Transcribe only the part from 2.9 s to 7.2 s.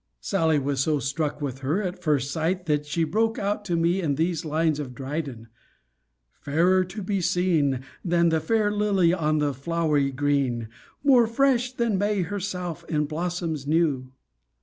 broke out to me in these lines of Dryden: Fairer to